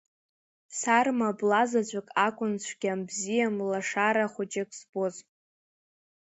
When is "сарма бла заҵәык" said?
0.79-2.07